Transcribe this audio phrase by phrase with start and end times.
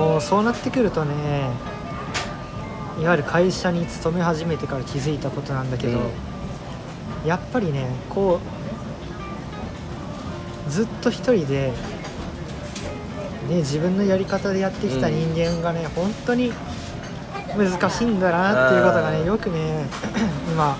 [0.00, 1.50] もうそうなってくるとね
[3.00, 6.02] いわゆる会社に勤め始めてから気づいたことなんだけど、う
[7.24, 7.28] ん。
[7.28, 8.40] やっぱりねこ
[10.66, 11.72] うずっと一人で、
[13.48, 16.52] ね、自分のやり方でやってきた人間がね、本当に
[17.56, 19.86] 難しいんだなっていうことがねよくね
[20.52, 20.76] 今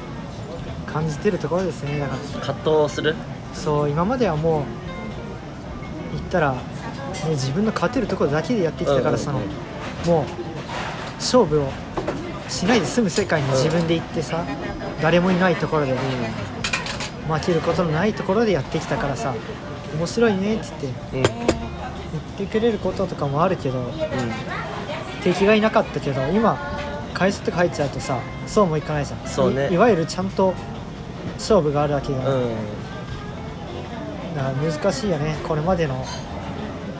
[0.86, 1.98] 感じてるところですね。
[1.98, 2.40] だから。
[2.54, 3.16] 葛藤する？
[3.54, 4.62] そう今まではもう
[6.12, 6.54] 言ったら、
[7.24, 9.40] ね、自分の勝てるところだけでやってきたから、その
[10.06, 10.24] もう
[11.16, 11.68] 勝負を
[12.48, 14.44] しないで済む世界に自分で行ってさ、
[15.02, 15.94] 誰もいないところで、
[17.30, 19.34] 負けることのないところでやってきたからさ
[19.96, 21.26] 面白いねっつって言っ
[22.38, 23.92] てくれることとかもあるけど
[25.22, 26.58] 敵がいなかったけど今
[27.14, 29.28] 会社とか入っちゃうとさそうもいかないじゃん。
[29.28, 29.68] そうね。
[29.70, 30.54] いいわゆるちゃんと
[31.34, 32.24] 勝負があるわけだうん。
[34.34, 36.04] だから難しいよねこれまでの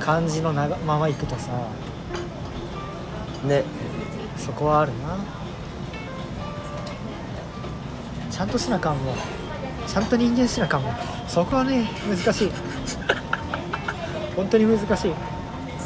[0.01, 1.51] 感じのままいくとさ
[3.45, 3.63] ね。
[4.37, 5.19] そこはあるな。
[8.31, 9.17] ちゃんとしなあかんもん。
[9.87, 10.95] ちゃんと人間しなあかんもん。
[11.29, 12.51] そこはね難しい。
[14.35, 15.13] 本当に難しい。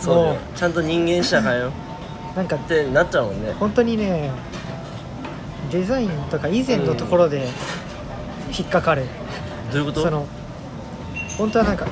[0.00, 0.28] そうだよ。
[0.34, 1.66] もちゃんと人間しなあかんよ。
[1.66, 1.72] う
[2.38, 3.52] なんかってなっちゃうもんね。
[3.58, 4.30] 本当にね
[5.70, 7.48] デザインとか以前のところで
[8.56, 9.06] 引っかかる、
[9.72, 10.02] どういうこと？
[10.02, 10.26] その
[11.36, 11.86] 本当はなんか、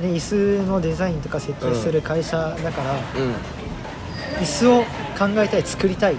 [0.00, 3.34] ね、椅子のデザインとか設計する会社だから、うん
[4.40, 4.82] 椅子を
[5.16, 6.16] 考えたい作りたい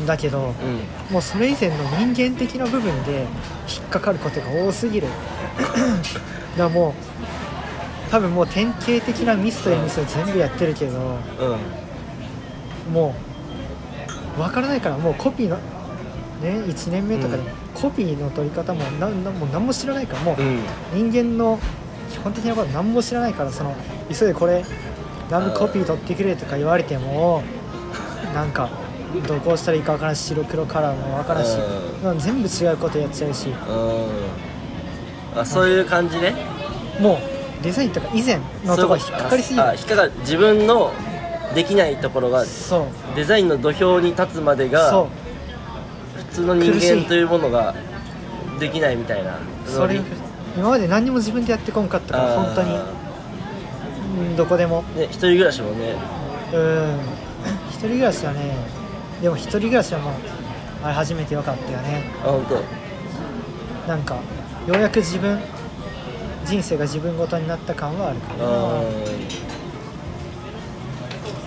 [0.00, 1.12] んだけどうん。
[1.12, 3.26] もうそれ以前の人間的な部分で
[3.68, 5.08] 引っかかることが多すぎる。
[5.58, 6.02] だか
[6.56, 6.92] らもう
[8.10, 12.92] 多分もう典型的なミスというミスを全部やってるけどうん。
[12.92, 13.14] も
[14.36, 15.56] う分からないからもうコピーの
[16.42, 21.10] ね1年目とかでも、コピーの取り方もなんなんもう何も知らないからもううん。
[21.10, 21.58] 人間の
[22.20, 23.74] 基本的なこと何も知らないからその
[24.10, 24.64] 急いでこれ
[25.30, 27.42] 何部コピー取ってくれとか言われても
[28.34, 28.68] なんか
[29.26, 31.56] どこをしたらいいか分からんし白黒カラーも分からんし
[32.22, 33.48] 全部違うことやっちゃうし。
[33.48, 33.52] う
[35.36, 35.40] ん。
[35.40, 36.34] あそういう感じね。
[37.00, 37.18] もう
[37.62, 39.64] デザインとか以前のところ引っかかりすぎる。
[39.64, 40.12] あ引っかかる。
[40.20, 40.92] 自分の
[41.54, 42.82] できないところがそ
[43.12, 43.16] う。
[43.16, 45.06] デザインの土俵に立つまでそがう。
[46.16, 47.74] 普通の人間というものが
[48.58, 49.38] できないみたいな。
[49.66, 50.00] それ
[50.56, 52.74] 今まで何にも自分でやってこんかったから本当に。
[52.74, 54.82] うんどこでも。
[54.96, 55.94] ね一人暮らしもね。
[56.52, 56.98] うん。
[57.70, 58.56] 一人暮らしはね
[59.22, 60.12] でも一人暮らしはもう
[60.82, 62.04] あれ初めてよかったよね。
[62.24, 63.88] あ本当。
[63.88, 64.14] なんか
[64.66, 65.38] ようやく自分
[66.44, 68.82] 人生が自分ごとになった感はあるかあな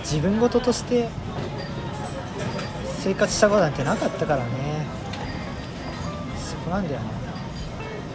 [0.02, 1.08] 自分ごととして
[3.00, 4.86] 生活したことなんてなかったからね。
[6.38, 7.33] そこなんだよな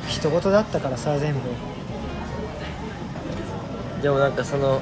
[0.10, 1.40] 人事だったからさ全部。
[4.00, 4.82] ーでもなんかその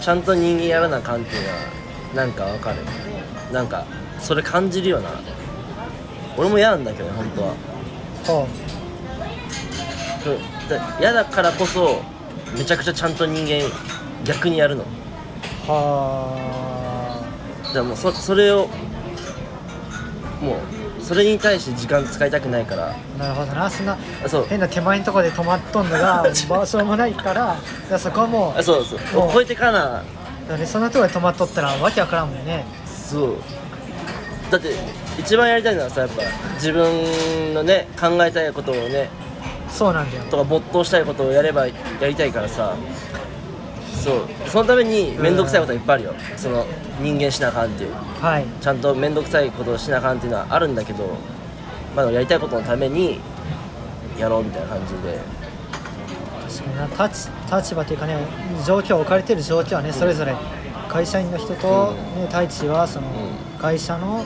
[0.00, 1.56] ちゃんと人間やらなあかんっていうのは
[2.14, 2.78] なんかわかる。
[3.52, 3.86] なんか
[4.18, 5.10] それ感じるよな。
[6.36, 7.54] 俺も嫌なんだけどね本当は。
[8.24, 8.46] ほう。
[10.34, 12.02] んだ嫌だからこそ
[12.56, 13.68] めちゃくちゃちゃんと人間
[14.24, 14.82] 逆にやるの。
[14.82, 14.86] う
[15.68, 17.22] は
[17.64, 18.68] だからもうそそれを
[20.40, 22.88] もうそれに対して時間使いたくないから。
[22.90, 23.70] あなるほどな。
[23.70, 24.46] そんなあそう。
[24.48, 27.56] 変な手前のとこで止まっとんのが 場所もないから
[27.96, 29.20] そこはもうあそうそう。
[29.20, 30.02] もう超えてかな。
[30.48, 32.64] だねそんなとこで止まっとったらわけわからんもんね。
[32.84, 33.34] そう。
[34.50, 34.74] だって
[35.18, 36.22] 一番やりたいのはさやっぱ
[36.54, 39.08] 自分のね考えたいことをね
[39.70, 40.24] そうなんだよ。
[40.28, 41.72] とか没頭したいことをやればや
[42.02, 42.74] りたいからさ
[44.06, 44.20] そう。
[44.46, 46.14] そのために面倒くさいことはいっぱいあるよ。
[46.36, 46.64] その
[47.02, 47.94] 人間しなあかんっていう。
[48.20, 48.44] はい。
[48.60, 51.16] ちゃんと面倒くさいことをしなあかんっていうのはあるんだけど
[51.94, 53.18] まあやりたいことのために
[54.18, 55.18] やろうみたいな感じで。
[56.48, 57.08] 確かにな。
[57.08, 58.16] 立ち立場というかね
[58.64, 60.34] 状況置かれてる状況はねそれぞれ
[60.88, 64.24] 会社員の人と、ね、太一はそのう会社の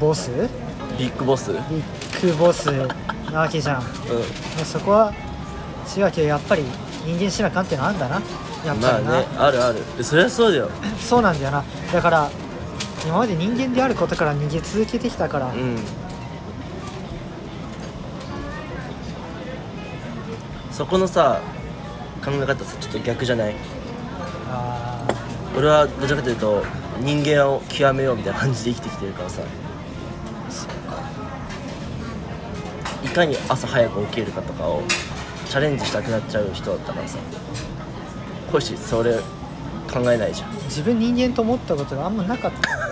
[0.00, 0.30] ボス？
[0.98, 1.52] ビッグボス。
[1.52, 1.82] うんビ
[2.28, 2.66] ッグボス
[3.30, 3.80] なわけじゃん。
[3.80, 3.86] ね
[4.64, 5.12] そこは
[5.96, 6.64] 違うけどやっぱり
[7.04, 8.14] 人間しなあかんっていうのはあんだな。
[8.64, 10.04] やっぱりな、まあねあるある。
[10.04, 10.70] そりゃそうだよ。
[11.00, 11.64] そうなんだよな。
[11.92, 12.30] だから
[13.04, 15.78] 今まで人間であることから逃げ続けてきたから、うん。
[20.70, 21.40] そこのさ
[22.24, 23.54] 考え方さちょっと逆じゃない？
[24.50, 25.02] あ
[25.56, 26.64] 俺はどちらかというと
[27.00, 29.42] 人間を極めようみたいな感じで生きてきてるからさ。
[33.04, 34.80] いかに朝早く起きれるかとかを
[35.52, 37.18] チャレンジしたくなっちゃう人だったからさ。
[38.50, 39.20] 星それ
[39.92, 40.50] 考えないじゃん。
[40.64, 42.91] 自分人間と思ったことがあんまなかった。